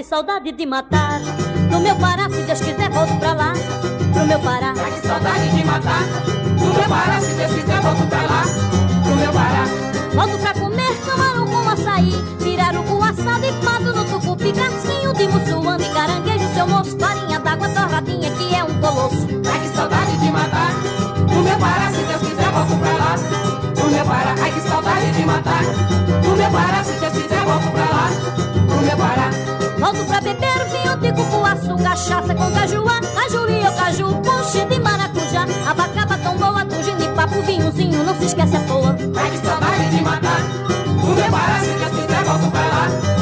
Saudade 0.03 0.51
de 0.51 0.65
matar. 0.65 1.19
No 1.71 1.79
meu 1.79 1.95
Pará, 1.95 2.29
se 2.29 2.41
Deus 2.41 2.59
quiser, 2.59 2.89
volto 2.89 3.15
pra 3.19 3.33
lá. 3.33 3.53
Pro 4.13 4.25
meu 4.27 4.39
Pará. 4.39 4.73
Ai, 4.77 4.91
que 4.91 5.07
saudade 5.07 5.49
de 5.49 5.63
matar. 5.63 6.03
No 6.59 6.73
meu 6.73 6.89
Pará, 6.89 7.19
se 7.21 7.33
Deus 7.33 7.51
quiser, 7.53 7.81
volto 7.81 8.07
pra 8.07 8.21
lá. 8.21 8.43
Pro 9.03 9.15
meu 9.15 9.31
Pará. 9.31 9.65
Volto 10.13 10.37
pra 10.39 10.53
comer 10.53 10.95
camarão 11.05 11.47
com 11.47 11.69
açaí. 11.69 12.11
Pirarucu 12.43 13.01
assado 13.01 13.45
e 13.45 13.53
pado 13.65 13.95
no 13.95 14.05
tucupi. 14.05 14.51
Casquinho 14.51 15.13
de 15.13 15.27
muçulmano 15.27 15.83
e 15.83 15.89
caranguejo. 15.89 16.53
Seu 16.53 16.67
moço, 16.67 16.97
farinha 16.99 17.39
d'água 17.39 17.69
torradinha 17.69 18.29
que 18.31 18.55
é 18.55 18.63
um 18.63 18.79
colosso. 18.79 19.27
Ai, 19.51 19.59
que 19.59 19.75
saudade 19.75 20.17
de 20.17 20.31
matar. 20.31 20.73
No 21.31 21.41
meu 21.41 21.57
Pará, 21.57 21.89
se 21.91 22.03
Deus 22.03 22.21
quiser, 22.21 22.51
volto 22.51 22.77
pra 22.77 22.91
lá. 22.91 23.15
Pro 23.73 23.89
meu 23.89 24.05
Pará. 24.05 24.35
Ai, 24.41 24.51
que 24.51 24.61
saudade 24.67 25.11
de 25.11 25.25
matar. 25.25 25.63
No 26.23 26.35
meu 26.35 26.51
Pará, 26.51 26.83
se 26.83 26.93
Deus 26.99 27.13
quiser, 27.13 27.43
volto 27.45 27.71
pra 27.71 27.85
lá. 27.85 28.09
Pro 28.67 28.81
meu 28.81 28.97
Pará. 28.97 29.32
Volto 29.83 30.05
pra 30.05 30.21
beber 30.21 30.65
vinho 30.71 30.95
de 30.95 31.11
cupuaçu, 31.11 31.75
cachaça 31.83 32.33
com 32.33 32.49
cajuá, 32.53 33.01
caju 33.01 33.49
e 33.49 33.67
o 33.67 33.73
caju, 33.73 34.15
ponche 34.21 34.65
de 34.65 34.79
maracujá, 34.79 35.45
abacaba 35.69 36.17
tão 36.19 36.37
boa, 36.37 36.63
do 36.63 36.81
ginipapo, 36.81 37.41
vinhozinho, 37.41 38.01
não 38.05 38.15
se 38.15 38.27
esquece 38.27 38.55
à 38.55 38.61
toa. 38.61 38.93
Que 38.93 39.45
saudade 39.45 39.89
de 39.89 40.01
matar, 40.01 40.39
o 40.87 41.07
meu 41.13 41.29
Pará, 41.29 41.59
se 41.59 41.73
Deus 41.73 41.91
quiser, 41.91 42.23
volto 42.23 42.49
pra 42.49 42.61
lá. 42.61 43.12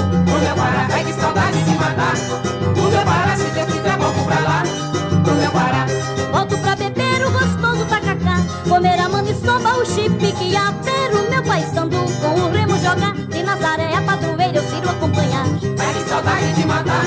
Matar. 16.72 17.06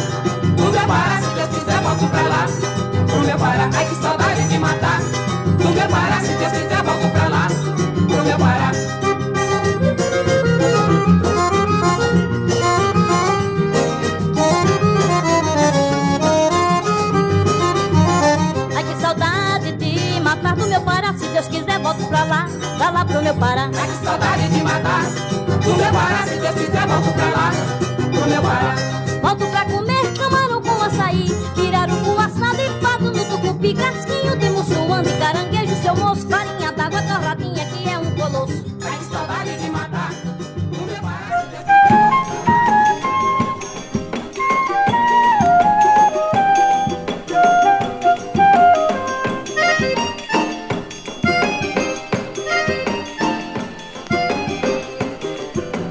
O 0.59 0.71
meu 0.71 0.87
Pará, 0.87 1.21
se 1.23 1.31
Deus 1.35 1.49
quiser, 1.49 1.81
volto 1.83 2.07
pra 2.09 2.23
lá. 2.23 2.47
O 3.15 3.27
meu 3.27 3.39
Pará, 3.39 3.71
ai 3.75 3.87
que 3.87 3.95
saudade 3.97 4.43
de 4.49 4.59
matar. 4.59 5.01
O 5.01 5.69
meu 5.77 5.89
Pará, 5.89 6.21
se 6.21 6.35
Deus 6.35 6.53
quiser, 6.53 6.83
volto 6.83 7.09
pra 7.13 7.29
lá. 7.29 7.49
O 7.49 8.25
meu 8.27 8.39
Pará. 8.39 8.71
Ai 18.77 18.85
que 18.85 19.01
saudade 19.01 19.73
de 19.73 20.21
matar 20.21 20.57
do 20.57 20.67
meu 20.67 20.81
Pará, 20.83 21.15
se 21.15 21.27
Deus 21.29 21.49
quiser, 21.49 21.79
volto 21.79 22.07
pra 22.09 22.25
lá. 22.25 22.49
Pra 22.77 22.91
lá 22.91 23.05
pro 23.05 23.23
meu 23.23 23.35
Pará. 23.35 23.71
Ai 23.81 23.89
que 23.89 24.05
saudade 24.05 24.49
de 24.49 24.63
matar. 24.63 25.05
Do 25.65 25.77
meu 25.77 25.93
Pará, 25.93 26.27
se 26.27 26.37
Deus 26.39 26.55
quiser, 26.55 26.87
volto 26.87 27.13
pra 27.15 27.29
lá. 27.31 27.51
Pro 28.13 28.29
meu 28.29 28.43
Pará. 28.43 29.04
Picasquinho 33.65 34.37
de 34.37 34.51
mussuando 34.51 35.09
e 35.09 35.13
caranguejo, 35.17 35.75
seu 35.83 35.97
moço, 35.97 36.29
carinha 36.29 36.71
d'água 36.71 37.01
torradinha 37.01 37.65
que 37.65 37.89
é 37.89 37.99
um 37.99 38.15
colosso. 38.15 38.63
Matar. 39.73 40.11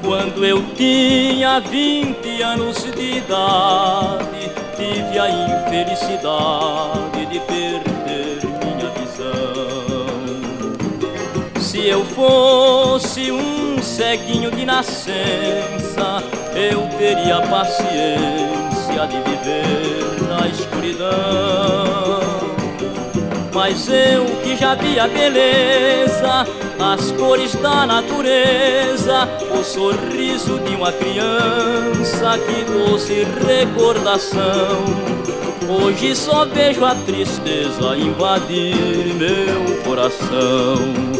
Quando 0.00 0.44
eu 0.44 0.62
tinha 0.76 1.58
vinte 1.58 2.40
anos 2.40 2.84
de 2.92 3.16
idade, 3.16 4.52
tive 4.76 5.18
a 5.18 5.28
infelicidade 5.28 7.13
fosse 12.14 13.30
um 13.32 13.82
ceguinho 13.82 14.50
de 14.50 14.64
nascença, 14.64 16.22
eu 16.54 16.88
teria 16.96 17.40
paciência 17.42 19.06
de 19.08 19.16
viver 19.28 20.22
na 20.28 20.46
escuridão. 20.48 22.20
Mas 23.52 23.88
eu 23.88 24.24
que 24.42 24.56
já 24.56 24.74
vi 24.74 24.98
a 24.98 25.06
beleza, 25.06 26.46
as 26.78 27.12
cores 27.12 27.54
da 27.56 27.86
natureza, 27.86 29.28
o 29.52 29.62
sorriso 29.62 30.58
de 30.60 30.74
uma 30.74 30.92
criança, 30.92 32.38
que 32.38 32.64
doce 32.64 33.26
recordação. 33.46 34.84
Hoje 35.68 36.14
só 36.14 36.44
vejo 36.44 36.84
a 36.84 36.94
tristeza 36.94 37.96
invadir 37.96 39.14
meu 39.14 39.82
coração. 39.84 41.14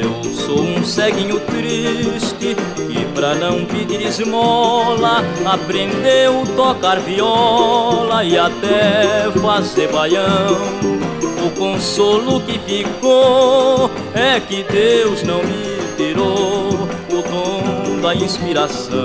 Eu 0.00 0.22
sou 0.32 0.60
um 0.60 0.84
ceguinho 0.84 1.40
triste 1.40 2.56
e 2.88 3.04
pra 3.14 3.34
não 3.34 3.64
pedir 3.64 4.00
esmola 4.02 5.24
aprendeu 5.44 6.44
tocar 6.54 7.00
viola 7.00 8.24
e 8.24 8.38
até 8.38 9.28
fazer 9.42 9.88
baião. 9.90 10.56
O 11.44 11.50
consolo 11.58 12.40
que 12.42 12.58
ficou 12.60 13.90
é 14.14 14.38
que 14.38 14.62
Deus 14.62 15.22
não 15.24 15.42
me 15.42 15.78
tirou 15.96 16.88
o 17.10 17.22
dom 17.28 18.00
da 18.00 18.14
inspiração. 18.14 18.98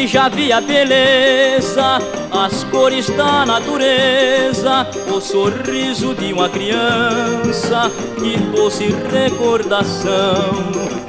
Que 0.00 0.06
já 0.06 0.30
vi 0.30 0.50
a 0.50 0.62
beleza, 0.62 1.98
as 2.30 2.64
cores 2.64 3.10
da 3.10 3.44
natureza, 3.44 4.88
o 5.14 5.20
sorriso 5.20 6.14
de 6.14 6.32
uma 6.32 6.48
criança, 6.48 7.92
que 8.18 8.38
doce 8.50 8.94
recordação. 9.12 10.54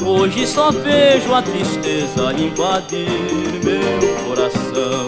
Hoje 0.06 0.46
só 0.46 0.72
vejo 0.72 1.34
a 1.34 1.42
tristeza 1.42 2.34
invadir 2.34 3.08
meu 3.64 4.26
coração. 4.26 5.08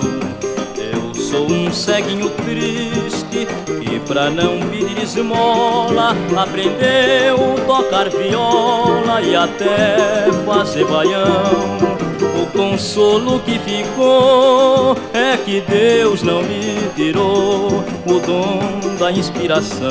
Eu 0.77 1.13
sou 1.13 1.51
um 1.51 1.69
ceguinho 1.73 2.29
triste 2.29 3.45
que 3.65 3.99
pra 4.07 4.29
não 4.29 4.61
pedir 4.69 5.03
esmola 5.03 6.15
aprendeu 6.37 7.37
tocar 7.67 8.09
viola 8.09 9.21
e 9.21 9.35
até 9.35 10.31
fazer 10.45 10.85
baião. 10.85 12.02
O 12.43 12.47
consolo 12.47 13.39
que 13.39 13.57
ficou 13.57 14.97
é 15.13 15.37
que 15.37 15.61
Deus 15.61 16.21
não 16.23 16.43
me 16.43 16.89
tirou 16.93 17.81
o 18.05 18.19
dom 18.19 18.97
da 18.99 19.09
inspiração. 19.13 19.87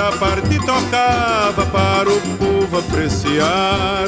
Toda 0.00 0.16
parte 0.16 0.58
tocava 0.60 1.66
para 1.66 2.08
o 2.08 2.20
povo 2.38 2.78
apreciar. 2.78 4.06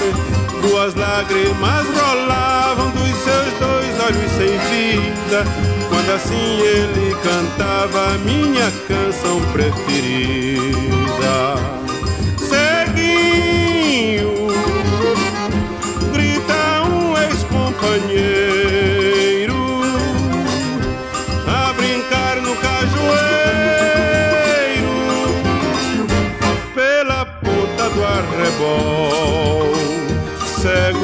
Duas 0.63 0.95
lágrimas 0.95 1.87
rolavam 1.87 2.91
dos 2.93 3.15
seus 3.19 3.53
dois 3.61 4.01
olhos 4.01 4.33
sem 4.33 4.59
vida. 4.71 5.45
Quando 5.91 6.11
assim 6.15 6.61
ele 6.61 7.15
cantava 7.17 8.15
a 8.15 8.19
minha 8.19 8.73
canção 8.89 9.39
preferida. 9.53 10.73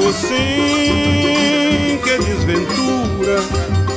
Cego 0.09 0.27
sim, 0.27 1.99
que 2.03 2.17
desventura, 2.17 3.43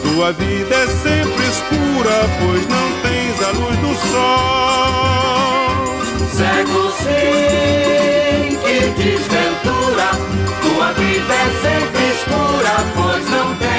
tua 0.02 0.32
vida 0.32 0.74
é 0.74 0.86
sempre 0.86 1.42
escura, 1.46 2.28
pois 2.38 2.66
não 2.68 2.92
tens 3.00 3.40
a 3.42 3.50
luz 3.52 3.76
do 3.78 3.94
sol. 4.10 4.92
Cego 6.30 6.92
sim, 6.98 8.58
que 8.62 8.78
desventura, 9.02 10.08
tua 10.60 10.92
vida 10.92 11.32
é 11.32 11.48
sempre 11.62 12.04
escura, 12.10 12.74
pois 12.94 13.31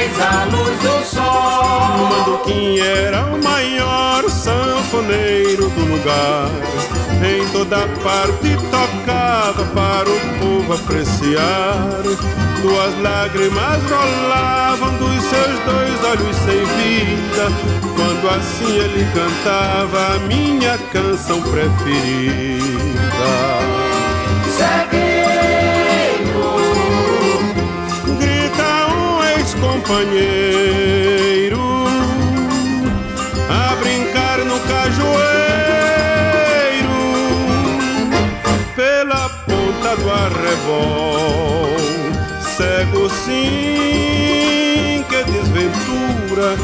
tens 0.04 0.20
a 0.20 0.46
luz 0.46 0.80
do 0.80 1.06
sol. 1.06 2.08
Manduquim 2.10 2.80
era 2.80 3.26
o 3.28 3.42
maior 3.42 4.30
sanfoneiro 4.30 5.70
do 5.70 5.86
lugar. 5.86 6.50
Em 7.24 7.48
toda 7.50 7.88
parte 8.04 8.58
tocava 8.70 9.64
para 9.74 10.10
o 10.10 10.20
povo 10.40 10.74
apreciar. 10.74 12.04
Duas 12.62 13.02
lágrimas 13.02 13.82
rolavam 13.90 14.98
dos 14.98 15.24
seus 15.24 15.60
dois 15.66 16.04
olhos 16.04 16.36
sem 16.38 16.64
vida. 16.66 17.48
Quando 17.96 18.30
assim 18.30 18.78
ele 18.78 19.06
cantava 19.14 20.16
a 20.16 20.20
minha 20.20 20.78
canção 20.92 21.42
preferida. 21.42 22.74
Grita 24.90 25.13
ex-companheiro 29.74 31.60
a 33.50 33.76
brincar 33.76 34.38
no 34.40 34.60
cajueiro 34.60 35.24
pela 38.76 39.30
ponta 39.30 39.96
do 39.98 40.12
arrebol. 40.12 41.76
Cego 42.56 43.10
sim, 43.10 45.04
que 45.10 45.24
desventura. 45.32 46.56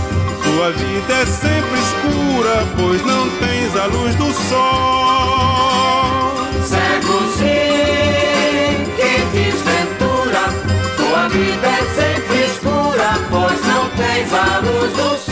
Tua 0.44 0.72
vida 0.72 1.14
é 1.14 1.26
sempre 1.26 1.80
escura, 1.80 2.66
pois 2.78 3.04
não 3.06 3.30
tens 3.40 3.76
a 3.76 3.86
luz 3.86 4.16
do 4.16 4.32
sol. 4.50 6.34
Cego 6.64 7.20
sim, 7.38 7.59
luz 14.62 14.94
do 14.94 15.18
sol. 15.18 15.29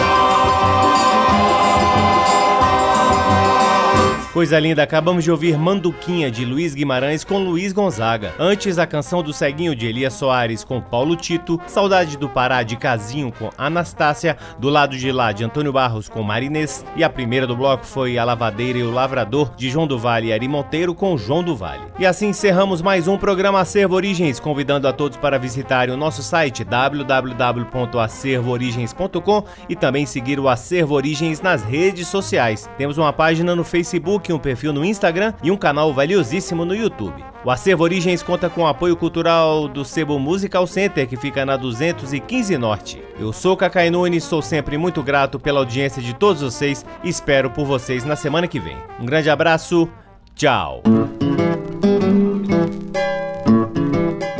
Coisa 4.37 4.59
linda, 4.59 4.83
acabamos 4.83 5.23
de 5.23 5.31
ouvir 5.31 5.57
Manduquinha 5.57 6.29
de 6.29 6.45
Luiz 6.45 6.75
Guimarães 6.75 7.23
com 7.23 7.39
Luiz 7.39 7.73
Gonzaga. 7.73 8.35
Antes, 8.37 8.77
a 8.77 8.85
canção 8.85 9.23
do 9.23 9.33
Ceguinho 9.33 9.75
de 9.75 9.87
Elias 9.87 10.13
Soares 10.13 10.63
com 10.63 10.79
Paulo 10.79 11.15
Tito, 11.15 11.59
Saudade 11.65 12.19
do 12.19 12.29
Pará 12.29 12.61
de 12.61 12.77
Casinho 12.77 13.31
com 13.31 13.49
Anastácia, 13.57 14.37
do 14.59 14.69
lado 14.69 14.95
de 14.95 15.11
lá 15.11 15.31
de 15.31 15.43
Antônio 15.43 15.73
Barros 15.73 16.07
com 16.07 16.21
Marinês 16.21 16.85
e 16.95 17.03
a 17.03 17.09
primeira 17.09 17.47
do 17.47 17.57
bloco 17.57 17.83
foi 17.83 18.19
A 18.19 18.23
Lavadeira 18.23 18.77
e 18.77 18.83
o 18.83 18.91
Lavrador 18.91 19.55
de 19.55 19.71
João 19.71 19.87
do 19.87 19.97
Vale 19.97 20.27
e 20.27 20.33
Ari 20.33 20.47
Monteiro 20.47 20.93
com 20.93 21.17
João 21.17 21.41
do 21.41 21.55
Vale. 21.55 21.87
E 21.97 22.05
assim 22.05 22.27
encerramos 22.27 22.79
mais 22.79 23.07
um 23.07 23.17
programa 23.17 23.61
Acervo 23.61 23.95
Origens, 23.95 24.39
convidando 24.39 24.87
a 24.87 24.93
todos 24.93 25.17
para 25.17 25.39
visitarem 25.39 25.91
o 25.91 25.97
nosso 25.97 26.21
site 26.21 26.63
www.acervoorigens.com 26.63 29.43
e 29.67 29.75
também 29.75 30.05
seguir 30.05 30.39
o 30.39 30.47
Acervo 30.47 30.93
Origens 30.93 31.41
nas 31.41 31.63
redes 31.63 32.07
sociais. 32.07 32.69
Temos 32.77 32.99
uma 32.99 33.11
página 33.11 33.55
no 33.55 33.63
Facebook, 33.63 34.26
um 34.33 34.39
perfil 34.39 34.73
no 34.73 34.83
Instagram 34.85 35.33
e 35.43 35.51
um 35.51 35.57
canal 35.57 35.93
valiosíssimo 35.93 36.65
no 36.65 36.75
YouTube. 36.75 37.23
O 37.43 37.51
Acervo 37.51 37.83
Origens 37.83 38.21
conta 38.21 38.49
com 38.49 38.61
o 38.61 38.67
apoio 38.67 38.95
cultural 38.95 39.67
do 39.67 39.85
Sebo 39.85 40.19
Musical 40.19 40.65
Center, 40.67 41.07
que 41.07 41.15
fica 41.15 41.45
na 41.45 41.55
215 41.55 42.57
Norte. 42.57 43.01
Eu 43.19 43.31
sou 43.31 43.55
Cacai 43.55 43.89
Nunes, 43.89 44.23
sou 44.23 44.41
sempre 44.41 44.77
muito 44.77 45.01
grato 45.01 45.39
pela 45.39 45.59
audiência 45.59 46.01
de 46.01 46.13
todos 46.13 46.41
vocês 46.41 46.85
e 47.03 47.09
espero 47.09 47.49
por 47.49 47.65
vocês 47.65 48.03
na 48.03 48.15
semana 48.15 48.47
que 48.47 48.59
vem. 48.59 48.77
Um 48.99 49.05
grande 49.05 49.29
abraço, 49.29 49.89
tchau! 50.35 50.81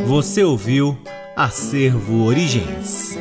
Você 0.06 0.44
ouviu 0.44 0.98
Acervo 1.36 2.26
Origens. 2.26 3.18